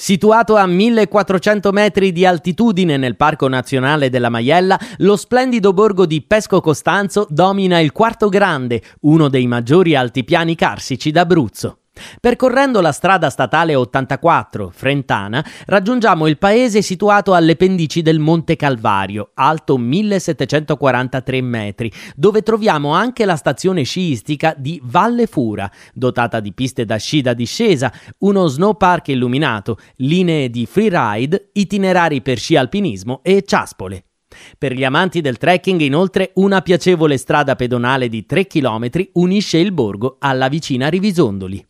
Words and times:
Situato 0.00 0.56
a 0.56 0.64
1400 0.64 1.72
metri 1.72 2.10
di 2.10 2.24
altitudine 2.24 2.96
nel 2.96 3.16
Parco 3.16 3.48
Nazionale 3.48 4.08
della 4.08 4.30
Maiella, 4.30 4.80
lo 5.00 5.14
splendido 5.14 5.74
borgo 5.74 6.06
di 6.06 6.22
Pesco 6.22 6.62
Costanzo 6.62 7.26
domina 7.28 7.80
il 7.80 7.92
Quarto 7.92 8.30
Grande, 8.30 8.80
uno 9.00 9.28
dei 9.28 9.46
maggiori 9.46 9.94
altipiani 9.94 10.54
carsici 10.54 11.10
d'Abruzzo. 11.10 11.79
Percorrendo 12.20 12.80
la 12.80 12.92
strada 12.92 13.30
statale 13.30 13.74
84, 13.74 14.70
Frentana, 14.72 15.44
raggiungiamo 15.66 16.26
il 16.26 16.38
paese 16.38 16.82
situato 16.82 17.34
alle 17.34 17.56
pendici 17.56 18.02
del 18.02 18.18
Monte 18.18 18.56
Calvario, 18.56 19.30
alto 19.34 19.76
1743 19.76 21.40
metri, 21.40 21.92
dove 22.14 22.42
troviamo 22.42 22.92
anche 22.92 23.24
la 23.24 23.36
stazione 23.36 23.82
sciistica 23.82 24.54
di 24.56 24.80
Valle 24.84 25.26
Fura, 25.26 25.70
dotata 25.92 26.40
di 26.40 26.52
piste 26.52 26.84
da 26.84 26.96
sci 26.96 27.20
da 27.20 27.34
discesa, 27.34 27.92
uno 28.18 28.46
snow 28.46 28.76
park 28.76 29.08
illuminato, 29.08 29.78
linee 29.96 30.50
di 30.50 30.66
freeride, 30.66 31.50
itinerari 31.52 32.22
per 32.22 32.38
sci 32.38 32.56
alpinismo 32.56 33.20
e 33.22 33.42
ciaspole. 33.46 34.04
Per 34.56 34.72
gli 34.72 34.84
amanti 34.84 35.20
del 35.20 35.38
trekking, 35.38 35.80
inoltre, 35.80 36.30
una 36.34 36.62
piacevole 36.62 37.16
strada 37.16 37.56
pedonale 37.56 38.08
di 38.08 38.24
3 38.26 38.46
km 38.46 38.88
unisce 39.14 39.58
il 39.58 39.72
borgo 39.72 40.16
alla 40.20 40.48
vicina 40.48 40.88
Rivisondoli. 40.88 41.69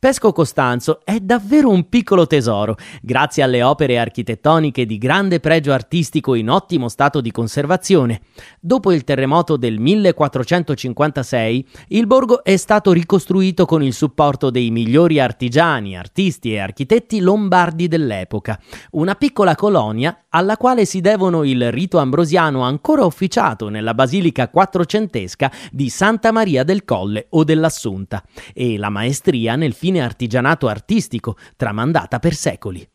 Pesco 0.00 0.30
Costanzo 0.30 1.00
è 1.02 1.18
davvero 1.18 1.70
un 1.70 1.88
piccolo 1.88 2.28
tesoro, 2.28 2.76
grazie 3.02 3.42
alle 3.42 3.64
opere 3.64 3.98
architettoniche 3.98 4.86
di 4.86 4.96
grande 4.96 5.40
pregio 5.40 5.72
artistico 5.72 6.36
in 6.36 6.48
ottimo 6.48 6.88
stato 6.88 7.20
di 7.20 7.32
conservazione. 7.32 8.20
Dopo 8.60 8.92
il 8.92 9.02
terremoto 9.02 9.56
del 9.56 9.80
1456, 9.80 11.68
il 11.88 12.06
borgo 12.06 12.44
è 12.44 12.56
stato 12.56 12.92
ricostruito 12.92 13.66
con 13.66 13.82
il 13.82 13.92
supporto 13.92 14.50
dei 14.50 14.70
migliori 14.70 15.18
artigiani, 15.18 15.98
artisti 15.98 16.52
e 16.52 16.60
architetti 16.60 17.18
lombardi 17.18 17.88
dell'epoca, 17.88 18.56
una 18.92 19.16
piccola 19.16 19.56
colonia 19.56 20.26
alla 20.28 20.56
quale 20.56 20.84
si 20.84 21.00
devono 21.00 21.42
il 21.42 21.72
rito 21.72 21.98
ambrosiano 21.98 22.62
ancora 22.62 23.04
officiato 23.04 23.68
nella 23.68 23.94
basilica 23.94 24.48
quattrocentesca 24.48 25.50
di 25.72 25.88
Santa 25.88 26.30
Maria 26.30 26.62
del 26.62 26.84
Colle 26.84 27.26
o 27.30 27.42
dell'Assunta. 27.42 28.22
E 28.54 28.78
la 28.78 28.90
maestria 28.90 29.56
nel 29.56 29.72
fine 29.88 30.02
artigianato 30.02 30.68
artistico 30.68 31.36
tramandata 31.56 32.18
per 32.18 32.34
secoli. 32.34 32.86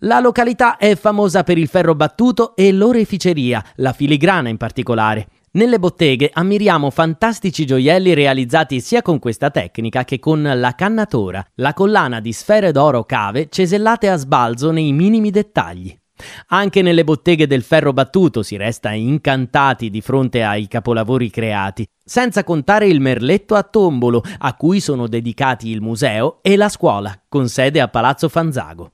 La 0.00 0.20
località 0.20 0.78
è 0.78 0.96
famosa 0.96 1.42
per 1.42 1.58
il 1.58 1.68
ferro 1.68 1.94
battuto 1.94 2.56
e 2.56 2.72
l'oreficeria, 2.72 3.62
la 3.76 3.92
filigrana 3.92 4.48
in 4.48 4.56
particolare. 4.56 5.28
Nelle 5.52 5.78
botteghe 5.78 6.30
ammiriamo 6.32 6.88
fantastici 6.90 7.66
gioielli 7.66 8.14
realizzati 8.14 8.80
sia 8.80 9.02
con 9.02 9.18
questa 9.18 9.50
tecnica 9.50 10.04
che 10.04 10.18
con 10.18 10.42
la 10.42 10.74
cannatora, 10.74 11.44
la 11.56 11.74
collana 11.74 12.20
di 12.20 12.32
sfere 12.32 12.72
d'oro 12.72 13.04
cave 13.04 13.48
cesellate 13.50 14.08
a 14.08 14.16
sbalzo 14.16 14.70
nei 14.70 14.92
minimi 14.92 15.30
dettagli. 15.30 15.99
Anche 16.48 16.82
nelle 16.82 17.04
botteghe 17.04 17.46
del 17.46 17.62
ferro 17.62 17.92
battuto 17.92 18.42
si 18.42 18.56
resta 18.56 18.92
incantati 18.92 19.90
di 19.90 20.00
fronte 20.00 20.42
ai 20.42 20.68
capolavori 20.68 21.30
creati, 21.30 21.86
senza 22.04 22.44
contare 22.44 22.86
il 22.86 23.00
merletto 23.00 23.54
a 23.54 23.62
tombolo, 23.62 24.22
a 24.38 24.54
cui 24.54 24.80
sono 24.80 25.06
dedicati 25.06 25.68
il 25.70 25.80
museo 25.80 26.38
e 26.42 26.56
la 26.56 26.68
scuola, 26.68 27.18
con 27.28 27.48
sede 27.48 27.80
a 27.80 27.88
Palazzo 27.88 28.28
Fanzago. 28.28 28.92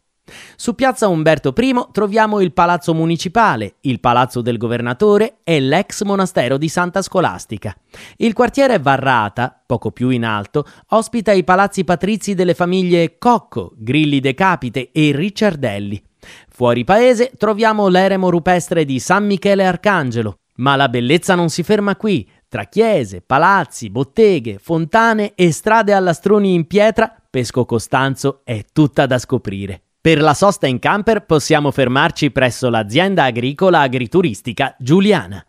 Su 0.56 0.74
piazza 0.74 1.06
Umberto 1.06 1.54
I 1.56 1.86
troviamo 1.92 2.40
il 2.40 2.52
Palazzo 2.52 2.92
Municipale, 2.94 3.76
il 3.82 4.00
Palazzo 4.00 4.40
del 4.40 4.56
Governatore 4.56 5.38
e 5.44 5.60
l'ex 5.60 6.02
monastero 6.02 6.58
di 6.58 6.68
Santa 6.68 7.00
Scolastica. 7.00 7.76
Il 8.16 8.32
quartiere 8.32 8.80
Varrata, 8.80 9.62
poco 9.64 9.92
più 9.92 10.08
in 10.08 10.24
alto, 10.24 10.64
ospita 10.88 11.32
i 11.32 11.44
palazzi 11.44 11.84
patrizi 11.84 12.34
delle 12.34 12.54
famiglie 12.54 13.18
Cocco, 13.18 13.72
Grilli 13.76 14.18
De 14.18 14.34
Capite 14.34 14.90
e 14.90 15.12
Ricciardelli. 15.14 16.02
Fuori 16.48 16.84
paese 16.84 17.32
troviamo 17.36 17.88
l'eremo 17.88 18.30
rupestre 18.30 18.84
di 18.84 18.98
San 18.98 19.26
Michele 19.26 19.66
Arcangelo, 19.66 20.38
ma 20.56 20.76
la 20.76 20.88
bellezza 20.88 21.34
non 21.34 21.48
si 21.48 21.62
ferma 21.62 21.96
qui. 21.96 22.28
Tra 22.48 22.64
chiese, 22.64 23.22
palazzi, 23.22 23.90
botteghe, 23.90 24.58
fontane 24.58 25.34
e 25.34 25.52
strade 25.52 25.92
a 25.92 26.00
lastroni 26.00 26.54
in 26.54 26.66
pietra, 26.66 27.12
Pesco 27.28 27.64
Costanzo 27.64 28.40
è 28.44 28.64
tutta 28.72 29.06
da 29.06 29.18
scoprire. 29.18 29.82
Per 30.00 30.20
la 30.20 30.34
sosta 30.34 30.68
in 30.68 30.78
camper 30.78 31.26
possiamo 31.26 31.72
fermarci 31.72 32.30
presso 32.30 32.70
l'azienda 32.70 33.24
agricola 33.24 33.80
agrituristica 33.80 34.76
Giuliana. 34.78 35.44